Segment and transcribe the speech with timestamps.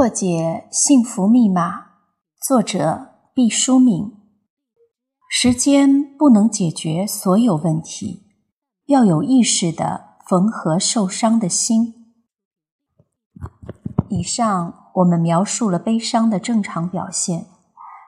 [0.00, 1.88] 破解幸福密码，
[2.40, 4.16] 作者毕淑敏。
[5.28, 8.22] 时间不能解决所有问题，
[8.86, 12.14] 要有意识的缝合受伤的心。
[14.08, 17.48] 以上我们描述了悲伤的正常表现。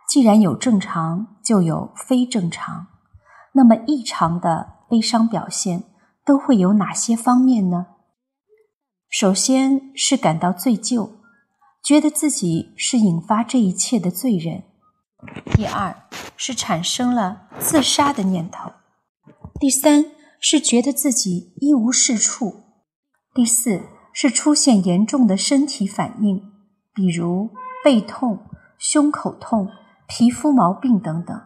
[0.08, 2.86] 既然有正常，就有非正常。
[3.52, 5.84] 那么异常的悲伤表现
[6.24, 7.88] 都会有哪些方面呢？
[9.10, 11.21] 首先是感到罪疚。
[11.82, 14.62] 觉得自己是引发这一切的罪人。
[15.52, 16.04] 第二
[16.36, 18.72] 是产生了自杀的念头。
[19.58, 20.06] 第三
[20.40, 22.64] 是觉得自己一无是处。
[23.34, 23.82] 第四
[24.12, 26.52] 是出现严重的身体反应，
[26.94, 27.50] 比如
[27.84, 28.46] 背痛、
[28.78, 29.68] 胸口痛、
[30.06, 31.40] 皮肤毛病等等。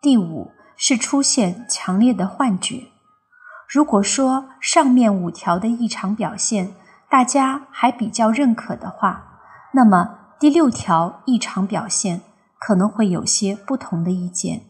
[0.00, 2.88] 第五是出现强烈的幻觉。
[3.68, 6.74] 如果说上面五条的异常表现
[7.08, 9.35] 大家还比较认可的话，
[9.76, 12.22] 那么第六条异常表现
[12.58, 14.62] 可能会有些不同的意见，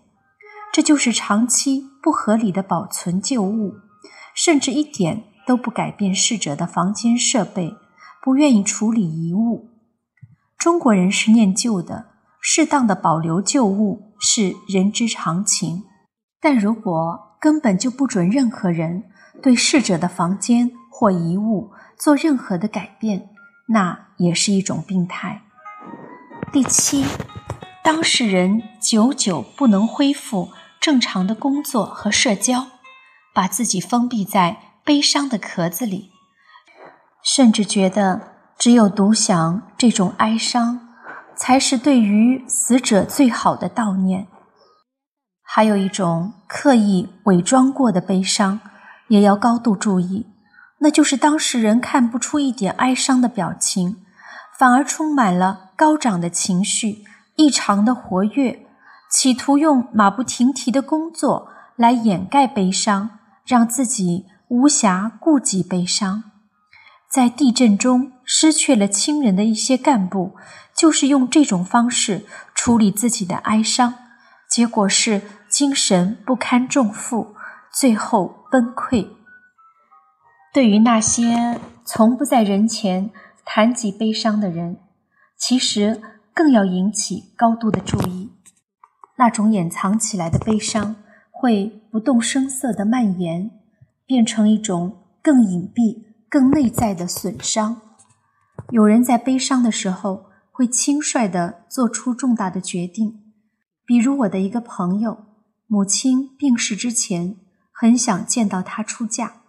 [0.73, 3.75] 这就是长期不合理的保存旧物，
[4.35, 7.77] 甚至一点都不改变逝者的房间设备，
[8.21, 9.69] 不愿意处理遗物。
[10.59, 12.07] 中国人是念旧的，
[12.41, 15.85] 适当的保留旧物是人之常情。
[16.41, 19.05] 但如果根本就不准任何人
[19.41, 23.31] 对逝者的房间或遗物做任何的改变。
[23.69, 25.43] 那也是一种病态。
[26.53, 27.05] 第七，
[27.83, 30.51] 当事人久久不能恢复
[30.81, 32.67] 正常的工作和社交，
[33.35, 36.11] 把自己封闭在悲伤的壳子里，
[37.25, 40.81] 甚至觉得只有独享这种哀伤，
[41.35, 44.29] 才是对于死者最好的悼念。
[45.43, 48.61] 还有一种刻意伪装过的悲伤，
[49.09, 50.27] 也要高度注意。
[50.79, 53.97] 那就是当事人看不出一点哀伤的表情，
[54.59, 57.05] 反而充满了高涨的情绪，
[57.37, 58.67] 异常的活跃，
[59.11, 66.25] 企图用马不停蹄的工作来掩盖悲伤，让自己无暇顾及悲伤。
[67.11, 70.37] 在地震中失去了亲人的一些干部，
[70.77, 73.95] 就是用这种方式处理自己的哀伤，
[74.51, 77.35] 结果是精神不堪重负，
[77.73, 79.16] 最后崩溃。
[80.57, 83.11] 对于那些从不在人前
[83.45, 84.79] 谈及悲伤的人，
[85.37, 86.01] 其实
[86.33, 88.31] 更要引起高度的注意。
[89.19, 90.97] 那种掩藏起来的悲伤
[91.31, 93.51] 会不动声色地蔓延，
[94.07, 97.83] 变成一种更隐蔽、更内在的损伤。
[98.71, 103.21] 有人在悲伤的时候会轻率地做出重大的决定，
[103.85, 105.19] 比如我的一个朋友，
[105.67, 107.37] 母亲病逝之前，
[107.71, 109.43] 很想见到她出嫁。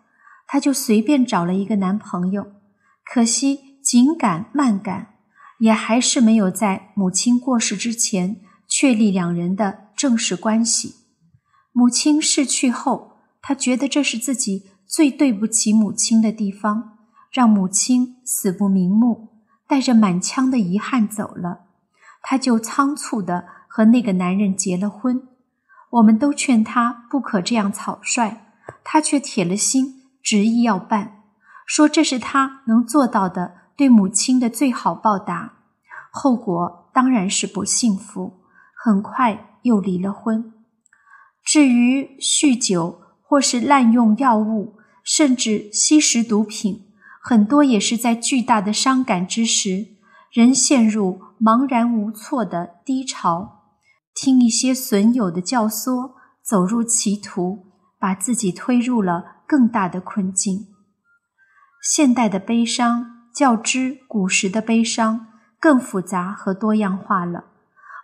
[0.47, 2.53] 她就随便找了一个男朋友，
[3.06, 5.16] 可惜紧赶慢赶，
[5.59, 8.38] 也还是没有在母亲过世之前
[8.68, 10.96] 确立两人的正式关系。
[11.74, 16.97] 母亲逝去后，他觉得这是自己最对不起母亲的地方，
[17.31, 21.66] 让母亲死不瞑目，带着满腔的遗憾走了。
[22.24, 25.28] 他就仓促的和那个男人结了婚。
[25.91, 28.38] 我们都劝他不可这样草率，
[28.84, 29.97] 他却铁了心。
[30.27, 31.23] 执意要办，
[31.65, 35.53] 说这是他能做到的对母亲的最好报答。
[36.11, 38.41] 后果当然是不幸福，
[38.75, 40.51] 很快又离了婚。
[41.45, 46.87] 至于酗酒或是滥用药物，甚至吸食毒品，
[47.21, 49.95] 很多也是在巨大的伤感之时，
[50.33, 53.61] 人陷入茫然无措的低潮，
[54.13, 56.11] 听一些损友的教唆，
[56.43, 57.67] 走入歧途，
[57.97, 59.36] 把自己推入了。
[59.47, 60.68] 更大的困境。
[61.81, 65.28] 现代的悲伤较之古时的悲伤
[65.59, 67.46] 更复杂和多样化了，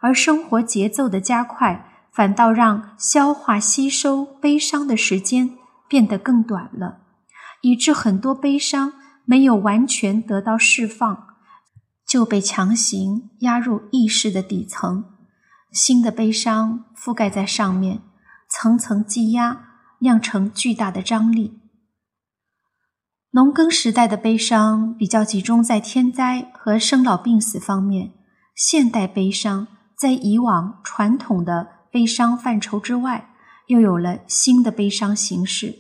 [0.02, 5.58] 而生活节奏的加快，反倒让消化吸收悲伤的时间
[5.90, 7.00] 变得更短了，
[7.62, 8.94] 以致很多悲伤
[9.26, 11.28] 没有完全得到释放，
[12.08, 15.06] 就被强行压入意识的底层，
[15.72, 18.02] 新的悲伤覆盖在上面，
[18.48, 19.73] 层层积压。
[20.04, 21.60] 酿成巨大的张力。
[23.32, 28.12] 农耕时代的悲伤比较集中在天灾和生老病死方面，
[28.56, 29.68] 现代悲伤
[29.98, 33.34] 在以往传统的悲伤范畴之外，
[33.68, 35.74] 又有了新的悲伤形式，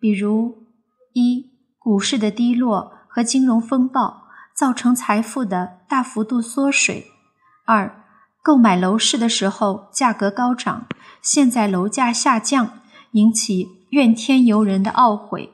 [0.00, 0.66] 比如：
[1.12, 4.24] 一、股市的低落和金融风暴
[4.56, 7.04] 造成财富的大幅度缩水；
[7.66, 8.04] 二、
[8.42, 10.86] 购买楼市的时候价格高涨，
[11.22, 12.79] 现在楼价下降。
[13.12, 15.52] 引起怨天尤人的懊悔。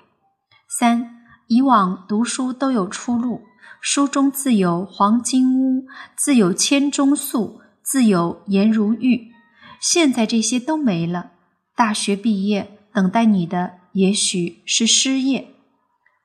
[0.69, 3.43] 三，以往读书都有出路，
[3.81, 5.87] 书中自有黄金屋，
[6.17, 9.33] 自有千钟粟，自有颜如玉。
[9.81, 11.33] 现在这些都没了。
[11.75, 15.49] 大学毕业，等待你的也许是失业。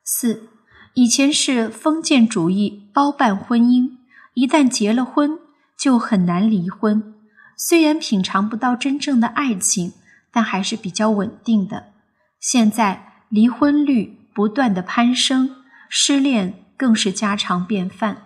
[0.04, 0.48] 四，
[0.94, 3.90] 以前是封建主义包办婚姻，
[4.34, 5.38] 一旦结了婚
[5.78, 7.14] 就很难离婚。
[7.56, 9.92] 虽然品尝不到真正的爱情，
[10.32, 11.92] 但还是比较稳定的。
[12.40, 15.56] 现在离婚率不断的攀升，
[15.88, 18.22] 失恋更是家常便饭。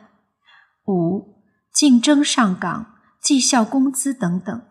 [0.86, 1.42] 五，
[1.72, 4.62] 竞争上岗、绩效工资等等，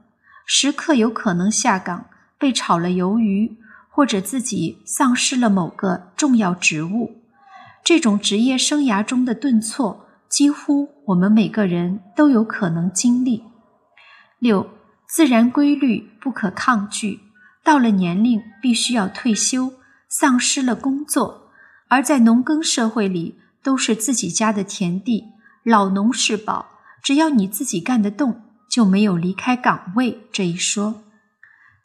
[0.46, 2.06] 时刻有可能下岗，
[2.40, 3.58] 被炒了鱿鱼，
[3.90, 7.22] 或者自己丧失了某个重要职务。
[7.84, 13.44] 这种职业生涯中的顿挫，几乎我们每个人都有可能经历。
[14.40, 14.68] 六，
[15.08, 17.25] 自然规律不可抗拒。
[17.66, 19.74] 到了年龄，必须要退休，
[20.08, 21.50] 丧失了工作。
[21.90, 25.34] 而在农耕社会里，都是自己家的田地，
[25.64, 26.68] 老农是宝。
[27.02, 31.04] 只要你自己干得动，就没有离开岗位这一说。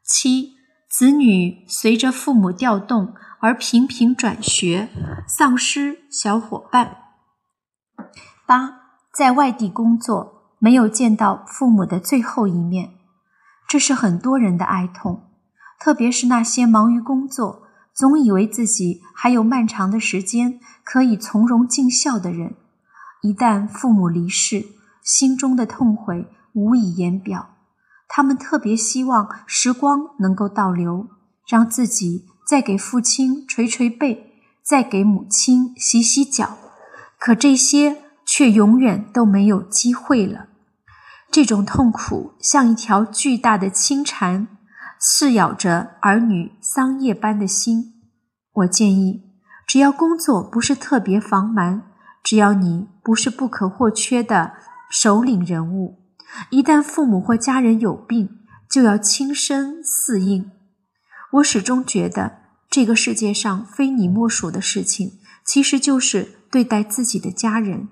[0.04, 0.52] 七，
[0.90, 4.90] 子女随着父母调动而频频转学，
[5.26, 6.96] 丧失小伙伴。
[8.46, 8.80] 八，
[9.14, 12.90] 在外地工作，没有见到父母的最后一面，
[13.66, 15.29] 这是很多人的哀痛。
[15.80, 17.62] 特别是那些忙于工作，
[17.94, 22.54] 总以为自己还有漫长的时间可以从容尽孝的人，
[23.22, 24.66] 一旦父母离世，
[25.02, 27.56] 心中的痛悔无以言表。
[28.06, 31.08] 他们特别希望时光能够倒流，
[31.48, 36.58] 让自己再给父亲捶捶背，再给母亲洗洗脚，
[37.18, 40.48] 可这些却永远都没有机会了。
[41.30, 44.48] 这种痛苦像一条巨大的青蝉。
[45.02, 47.94] 噬咬着儿女桑叶般的心，
[48.52, 49.22] 我建议，
[49.66, 51.84] 只要工作不是特别繁忙，
[52.22, 54.52] 只要你不是不可或缺的
[54.90, 56.00] 首领人物，
[56.50, 58.28] 一旦父母或家人有病，
[58.68, 60.50] 就要亲身饲应。
[61.32, 62.38] 我始终觉得，
[62.68, 65.12] 这个世界上非你莫属的事情，
[65.46, 67.88] 其实就是对待自己的家人。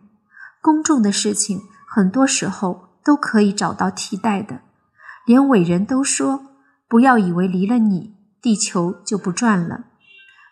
[0.60, 4.60] 公众的事情，很多时候都可以找到替代的，
[5.24, 6.47] 连伟人都说。
[6.88, 9.84] 不要以为离了你，地球就不转了。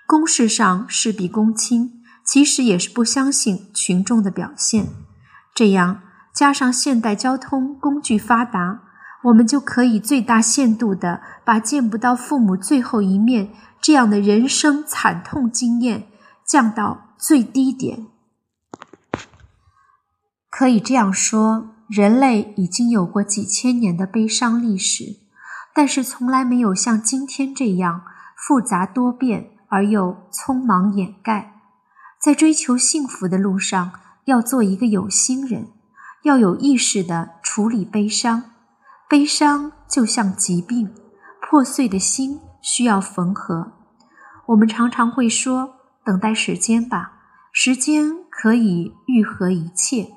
[0.06, 4.88] 公事上事必躬亲，其实也是不相信群众的表现。
[5.54, 6.02] 这样
[6.34, 8.82] 加上现代交通工具发达，
[9.24, 13.50] 我们就可以最大限度的把见不到父母最后一面
[13.80, 16.08] 这样的人生惨痛经验
[16.46, 18.06] 降到最低点。
[20.50, 25.25] 可以这样说，人类已经有过几千年的悲伤历史。
[25.76, 28.00] 但是从来没有像今天这样
[28.34, 31.60] 复杂多变而又匆忙掩盖。
[32.18, 33.92] 在追求幸福的路上，
[34.24, 35.68] 要做一个有心人，
[36.22, 38.44] 要有意识地处理悲伤。
[39.06, 40.94] 悲伤就像疾病，
[41.42, 43.72] 破碎的心需要缝合。
[44.46, 47.12] 我们常常会说：“等待时间吧，
[47.52, 50.08] 时间可以愈合一切。”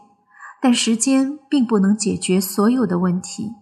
[0.62, 3.56] 但时间并不能解决所有的问题。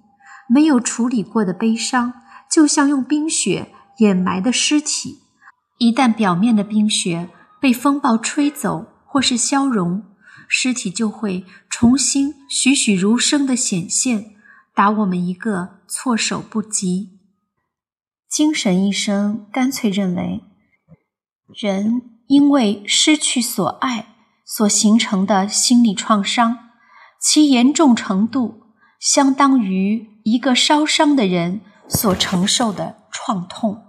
[0.47, 2.13] 没有处理过的悲伤，
[2.49, 5.19] 就像用冰雪掩埋的尸体，
[5.77, 10.03] 一旦表面的冰雪被风暴吹走或是消融，
[10.47, 14.35] 尸体就会重新栩栩如生的显现，
[14.73, 17.19] 打我们一个措手不及。
[18.29, 20.41] 精神医生干脆认为，
[21.53, 26.57] 人因为失去所爱所形成的心理创伤，
[27.19, 28.66] 其严重程度。
[28.99, 33.86] 相当于一个烧伤的人所承受的创痛。